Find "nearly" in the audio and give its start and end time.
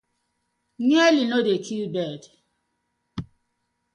0.89-1.25